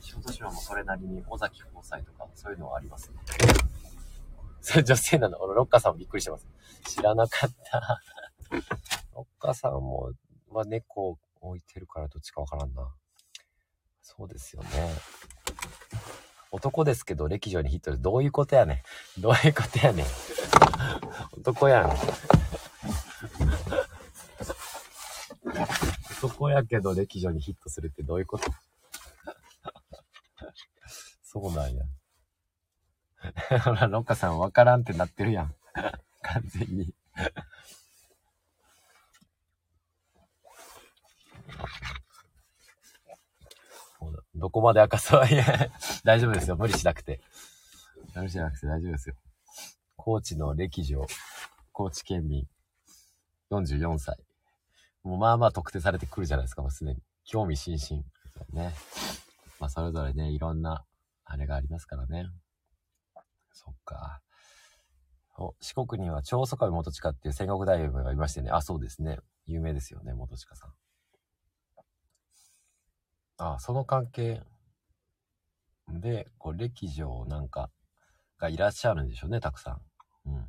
[0.00, 3.16] 小豆島もそれなりに尾崎交際とか、そういうのはありますね。
[4.60, 6.46] そ れ女性なの俺、ロッカーさんもびっくりしてます。
[6.88, 8.00] 知らなかった。
[9.14, 10.12] ロッカーさんも、
[10.50, 12.88] まあ、猫を置いてるからどっちかわからんな。
[14.00, 14.68] そうですよね。
[16.52, 18.84] 男ですけど、歴女にヒットで、どういうことやね
[19.18, 19.20] ん。
[19.20, 20.06] どういうことやねん。
[21.32, 21.96] 男やねん。
[26.18, 28.52] 男やけど、歴女にヒットするってどういうこと？
[31.24, 31.84] そうなんや。
[33.64, 35.54] ほら、ロッカさんわからんってなってるやん。
[36.20, 36.94] 完全に。
[44.34, 45.26] どこまで明かそう。
[45.26, 45.44] いや、
[46.04, 46.56] 大丈夫ですよ。
[46.56, 47.20] 無理しなくて。
[48.14, 49.14] 無理しなくて大丈夫ですよ。
[49.96, 51.06] 高知の歴女、
[51.72, 52.48] 高知県民、
[53.50, 54.16] 44歳。
[55.02, 57.02] もうまあまあ特定されてくるじゃないですか、もうすでに。
[57.24, 58.04] 興味津々。
[58.52, 58.74] ね。
[59.60, 60.84] まあそれぞれね、いろんな、
[61.24, 62.26] あれがありますからね。
[63.52, 64.22] そっか。
[65.38, 68.50] お四国には長宗我部元親っていう戦国大王がいましてね。
[68.50, 69.18] あ、そうですね。
[69.46, 70.74] 有名ですよね、元親さん。
[73.38, 74.42] あ、その関係
[75.88, 77.70] で、こう、歴女なんか
[78.38, 79.80] がいらっしゃるんでしょうね、たくさん。
[80.26, 80.46] うん。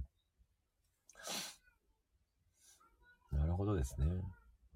[3.37, 4.05] なるほどですね。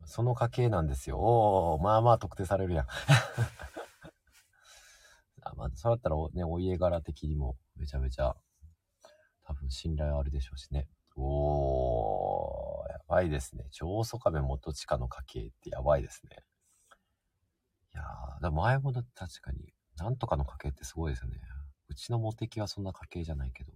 [0.06, 1.17] その家系なんですよ。
[1.20, 2.88] おー、まあまあ特定されるやん。
[5.43, 8.36] あまあ、そうだったらね、お家柄的にもめちゃめちゃ
[9.43, 10.89] 多分信頼あるでしょうしね。
[11.15, 13.67] おー、やばいですね。
[13.72, 16.43] 長宗我部元親の家系ってやばいですね。
[17.97, 21.39] やー、だ前もだ確かに、なんとかの家系ってすごいですよね。
[21.89, 23.73] うちのモテキはそんな家系じゃないけど、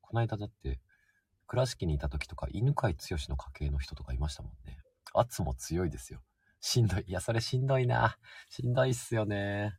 [0.00, 0.80] この間だだって、
[1.46, 2.96] 倉敷にいた時とか、犬飼剛
[3.28, 4.78] の家系の人とかいましたもんね。
[5.14, 6.20] 圧も強いですよ。
[6.60, 7.04] しんどい。
[7.06, 8.16] いや、それしんどいな。
[8.48, 9.76] しんどいっすよね。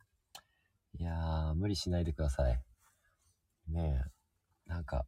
[0.99, 2.61] いやー、無理しないでください。
[3.69, 4.03] ね
[4.67, 4.69] え。
[4.69, 5.05] なんか、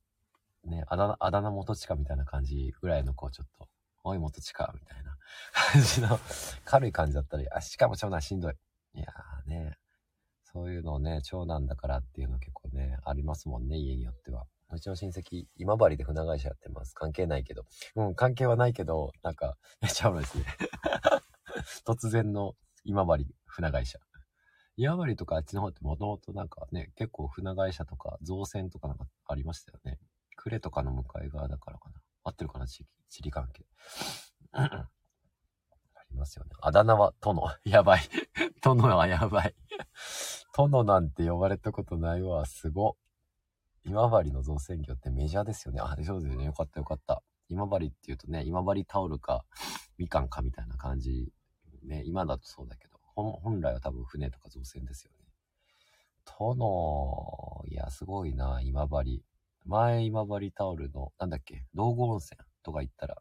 [0.64, 3.68] ねあだ名、あだ名元親みたいな感じぐらいのこう、ちょっと、
[4.06, 5.18] おい元親みたいな
[5.74, 6.20] 感じの、
[6.64, 8.56] 軽い感じだったり、あ、しかも長男しんどい。
[8.94, 9.78] いやーね、
[10.44, 14.46] そういうのをね、長男だからっていうの結構ね、ありますもんね、家によっては。
[14.72, 16.94] うちの親戚、今治で船会社やってます。
[16.94, 17.66] 関係ないけど。
[17.96, 20.46] うん、関係はないけど、なんか、め っちゃおもろいですね。
[21.86, 24.00] 突然の今治船会社。
[24.78, 30.00] 今治とかあっちの方ってもともとなんかね、結構船会社とか造船とかなんかありましたよね。
[30.38, 32.05] 呉とかの向かい側だからかな。
[32.26, 32.86] 合ってるかな地、
[33.22, 33.66] 理関係。
[34.52, 34.90] あ
[36.10, 36.52] りますよね。
[36.60, 37.42] あだ名は殿。
[37.64, 38.02] やばい。
[38.62, 39.56] 殿はやばい。
[40.58, 42.46] 殿なんて呼ばれたことないわ。
[42.46, 42.98] すご。
[43.86, 45.80] 今治の造船業ってメジャーですよね。
[45.82, 46.46] あ、そうですよね。
[46.46, 47.22] よかったよかった。
[47.48, 49.46] 今治って言うとね、今治タオルか
[50.00, 51.32] みかんかみたいな感じ。
[51.84, 55.26] ね、今だとそうだけど、本本来は多分船とか造船ですよね。
[56.26, 59.24] 殿、いや、すごいな、今治。
[59.66, 63.18] 前、今治タオルの、なんだっけ、道後温泉とか行ったら、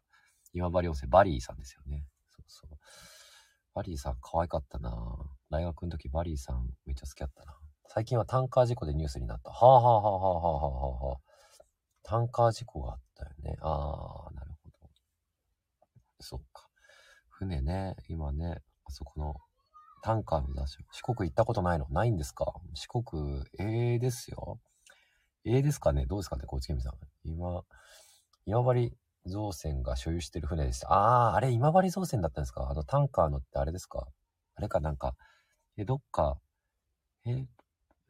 [0.53, 2.05] 今治温泉、バリーさんですよね。
[2.29, 2.77] そうそう。
[3.73, 4.95] バリーさん可愛かったな
[5.49, 7.57] 大学の時バリーさんめっちゃ好きだったな。
[7.87, 9.51] 最近はタンカー事故でニュースになった。
[9.51, 10.67] はあはあはあはあはあは
[11.03, 11.17] あはあ。
[12.03, 13.57] タンカー事故があったよね。
[13.59, 14.89] ああ、なるほど。
[16.21, 16.69] そっか。
[17.29, 19.35] 船ね、今ね、あそこの
[20.03, 21.87] タンカーの出し四国行ったことないの？
[21.89, 22.53] ないんですか？
[22.75, 24.59] 四国、ええですよ。
[25.45, 26.93] ええですかねどうですかね高知県民さん。
[27.23, 27.63] 今、
[28.45, 30.85] 今治造船が所有してる船です。
[30.87, 32.67] ああ、あれ今治造船だったんですか？
[32.69, 34.07] あのタンカーのってあれですか？
[34.55, 35.15] あれかなんか、
[35.77, 36.39] え、どっか、
[37.25, 37.45] え、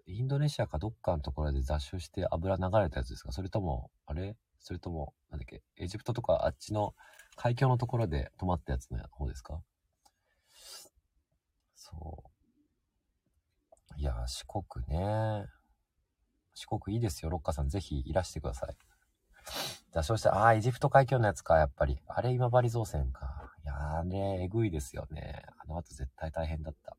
[0.08, 3.32] インドネシアかどっかのところで雑種して油流れたやつですか？
[3.32, 4.38] それとも、あれ？
[4.60, 5.62] それとも、なんだっけ？
[5.78, 6.94] エジプトとかあっちの
[7.36, 9.62] 海峡のところで止まったやつの方ですか？
[11.76, 12.24] そ
[13.98, 14.00] う。
[14.00, 15.46] いや、四国ね。
[16.56, 17.70] 四国いいですよ、ロッカさん。
[17.70, 18.76] ぜひいらしてください。
[19.92, 22.00] 座礁して、ああ、エジプト海峡のやつか、やっぱり。
[22.08, 23.52] あれ、今治造船か。
[23.64, 25.44] いやーね、えぐいですよね。
[25.60, 26.92] あの後絶対大変だった。
[26.92, 26.96] い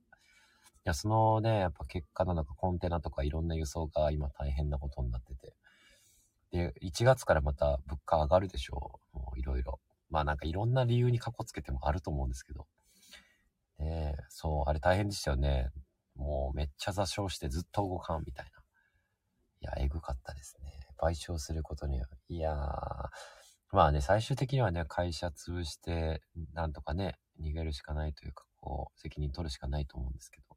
[0.84, 5.54] や、そのね、やっぱ結果なのか、コンテナとかいろんな輸送が今大変なことになってて。
[6.50, 9.18] で、1月からまた物価上がるでしょう。
[9.18, 9.80] もういろいろ。
[10.10, 12.66] まあなんかいろんな理由にかこつけてもあると思うんですけど。
[13.78, 15.70] ね、そう、あれ大変でしたよね。
[16.14, 18.55] もうめっちゃ座礁してずっと動かんみたいな。
[19.60, 20.72] いや、えぐかったですね。
[20.98, 22.06] 賠償することには。
[22.28, 23.08] いやー、
[23.72, 26.22] まあね、最終的にはね、会社潰して、
[26.54, 30.56] なんとかね、逃げるしかないというか、こう、責任取るしかないと思うんですけど。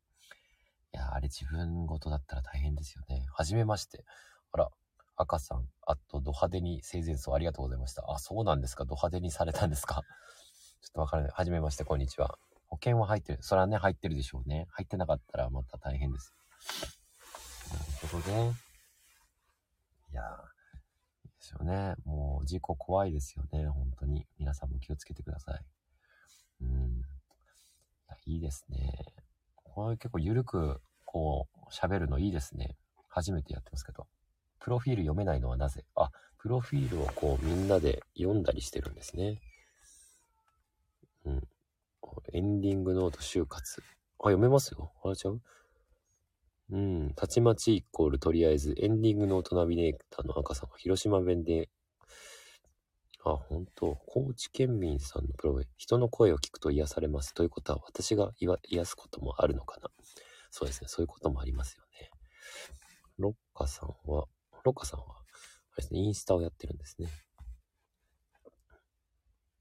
[0.94, 3.26] いやー、あれ自分事だったら大変ですよね。
[3.32, 4.06] はじめまして。
[4.52, 4.70] あら、
[5.16, 8.04] 赤さん、あと、ド派手に生前葬ありがとうございました。
[8.08, 10.04] あ、そうなんですかド派手にされたんですか
[10.82, 11.32] ちょっとわからない。
[11.34, 12.40] はじめまして、こんにちは。
[12.68, 13.44] 保険は入ってる。
[13.44, 14.68] それはね、入ってるでしょうね。
[14.70, 16.34] 入ってなかったらまた大変です。
[17.74, 18.69] なるほどね。
[20.12, 21.96] いやー、ですよね。
[22.06, 23.68] もう事故怖いですよね。
[23.68, 24.26] 本当に。
[24.38, 25.66] 皆さんも気をつけてください。
[26.62, 26.68] うん。
[26.68, 27.04] い
[28.10, 29.06] やいいですね。
[29.56, 32.76] これ結構ゆるく、こう、喋るのいいですね。
[33.08, 34.08] 初めてやってますけど。
[34.60, 35.86] プロフィール読めないのはなぜ？
[35.96, 39.42] あ、プロフィールをこうみんなで読んだりしてるんですね。
[41.26, 41.48] うん。
[42.34, 43.82] エンディングノート就活。
[43.82, 44.92] あ、読めますよ。
[45.04, 45.42] あれちゃう？
[46.72, 47.14] うん。
[47.16, 51.70] たちまちイコールとりあえず、エンディングノートナビゲーターの赤さんは広島弁で、
[53.26, 57.34] あ、本当高知県民さんのプロフ、人の声を聞くと癒されます。
[57.34, 59.90] ということは、私が癒すこともあるのかな。
[60.52, 60.88] そうですね。
[60.88, 62.12] そういうこともありますよね。
[63.18, 64.26] ロッカさんは、
[64.64, 67.10] ロッカさんは、あれですね、インスタをやってるんですね。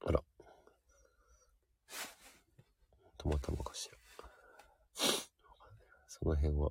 [0.04, 0.22] あら。
[3.16, 3.98] たまたまかしら。
[6.06, 6.70] その辺は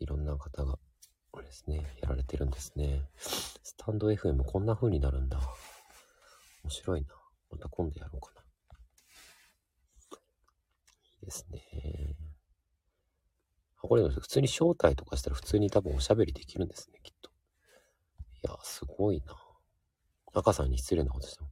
[0.00, 0.78] いろんな方が、
[1.42, 3.08] ですね、やられてるんですね。
[3.16, 5.38] スタンド FM こんな風になるんだ。
[6.64, 7.08] 面白いな。
[7.50, 8.40] また今度やろうかな。
[11.20, 12.16] いいですね。
[13.82, 17.30] あ、これ普通に招待とかしたら普通に多分おしゃべりできるんですね、きっと。
[18.42, 19.36] いやすごいな。
[20.32, 21.50] 赤さんに失礼なことしても。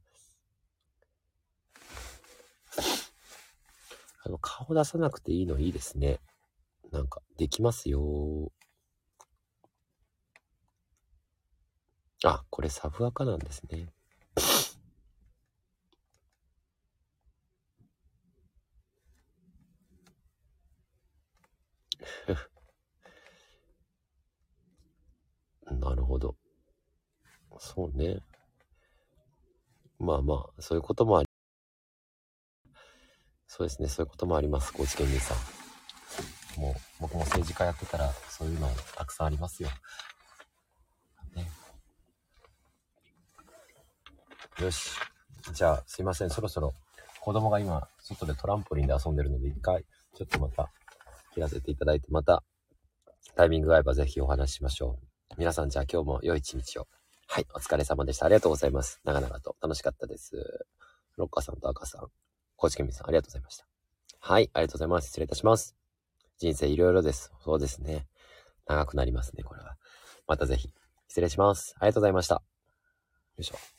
[4.23, 6.19] あの、顔出さなくていいのいいですね。
[6.91, 8.51] なんか、できますよ。
[12.23, 13.93] あ、これサブアカなんですね。
[25.79, 26.35] なるほど。
[27.59, 28.19] そうね。
[29.99, 31.29] まあまあ、そういうこともあり、
[33.47, 35.58] そうですね、そういうこともあります、高知県民さん。
[36.59, 39.69] もう、僕も政治家やってたら、そういうのたくさんありますよ。
[41.33, 41.49] ね。
[44.59, 44.91] よし。
[45.53, 46.73] じゃあ、すいません、そろそろ、
[47.21, 50.69] 子供が今、外でトランポリンで遊んでるので、一回、ちょっとまた、
[51.33, 52.43] 切らせていただいて、また、
[53.35, 55.35] タイミングが合えばぜひお話ししましょう。
[55.37, 56.89] 皆さん、じゃあ今日も良い一日を。
[57.27, 58.25] はい、お疲れ様でした。
[58.25, 58.99] ありがとうございます。
[59.05, 60.65] 長々と楽しかったです。
[61.15, 62.07] ロッカーさんと赤さん、
[62.57, 63.65] 高知県民さん、ありがとうございました。
[64.19, 65.07] はい、ありがとうございます。
[65.07, 65.78] 失礼いたします。
[66.39, 67.31] 人生いろいろです。
[67.43, 68.07] そうですね。
[68.65, 69.75] 長くなりますね、これは。
[70.27, 70.69] またぜひ、
[71.07, 71.75] 失礼します。
[71.79, 72.35] ありがとうございました。
[72.35, 72.41] よ
[73.39, 73.78] いしょ。